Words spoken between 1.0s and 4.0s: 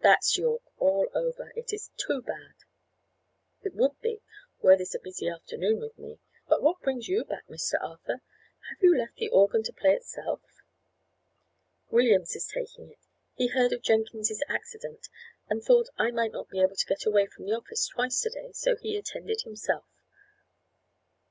over! it is too bad." "It would